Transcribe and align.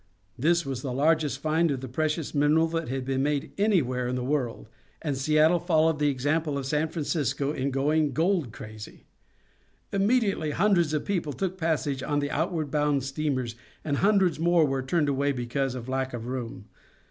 This 0.35 0.65
was 0.65 0.81
the 0.81 0.91
largest 0.91 1.37
find 1.37 1.69
of 1.69 1.79
the 1.79 1.87
precious 1.87 2.33
mineral 2.33 2.65
that 2.69 2.89
had 2.89 3.05
been 3.05 3.21
made 3.21 3.51
anywhere 3.59 4.07
in 4.07 4.15
the 4.15 4.23
world, 4.23 4.67
and 4.99 5.15
Seattle 5.15 5.59
followed 5.59 5.99
the 5.99 6.09
example 6.09 6.57
of 6.57 6.65
San 6.65 6.87
Francisco 6.87 7.51
in 7.53 7.69
going 7.69 8.11
gold 8.11 8.51
crazy. 8.51 9.05
Immediately 9.91 10.49
hundreds 10.57 10.93
of 10.95 11.05
people 11.05 11.33
took 11.33 11.55
passage 11.55 12.01
on 12.01 12.17
the 12.17 12.31
outward 12.31 12.71
bound 12.71 13.03
steamers, 13.03 13.53
and 13.85 13.97
hundreds 13.97 14.39
more 14.39 14.65
were 14.65 14.81
turned 14.81 15.07
away 15.07 15.31
because 15.31 15.75
of 15.75 15.87
lack 15.87 16.15
of 16.15 16.25
room. 16.25 16.65